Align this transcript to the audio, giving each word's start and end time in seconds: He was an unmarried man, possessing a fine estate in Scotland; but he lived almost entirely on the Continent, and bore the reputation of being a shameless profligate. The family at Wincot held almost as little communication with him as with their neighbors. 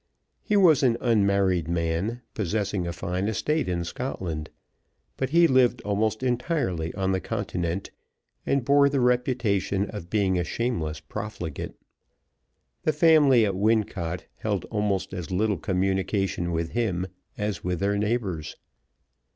He 0.41 0.57
was 0.57 0.81
an 0.81 0.97
unmarried 0.99 1.67
man, 1.67 2.21
possessing 2.33 2.87
a 2.87 2.91
fine 2.91 3.27
estate 3.27 3.69
in 3.69 3.83
Scotland; 3.83 4.49
but 5.15 5.29
he 5.29 5.47
lived 5.47 5.79
almost 5.83 6.23
entirely 6.23 6.91
on 6.95 7.11
the 7.11 7.19
Continent, 7.21 7.91
and 8.43 8.65
bore 8.65 8.89
the 8.89 8.99
reputation 8.99 9.87
of 9.91 10.09
being 10.09 10.39
a 10.39 10.43
shameless 10.43 11.01
profligate. 11.01 11.75
The 12.81 12.93
family 12.93 13.45
at 13.45 13.53
Wincot 13.53 14.25
held 14.37 14.65
almost 14.71 15.13
as 15.13 15.29
little 15.29 15.59
communication 15.59 16.51
with 16.51 16.71
him 16.71 17.05
as 17.37 17.63
with 17.63 17.79
their 17.79 17.95
neighbors. 17.99 18.55